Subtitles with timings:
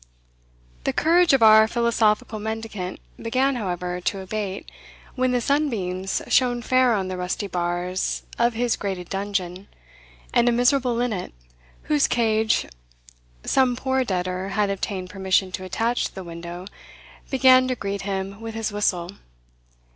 [0.85, 4.67] The courage of our philosophical mendicant began, however, to abate,
[5.13, 9.67] when the sunbeams shone fair on the rusty bars of his grated dungeon,
[10.33, 11.35] and a miserable linnet,
[11.83, 12.65] whose cage
[13.43, 16.65] some poor debtor had obtained permission to attach to the window,
[17.29, 19.11] began to greet them with his whistle.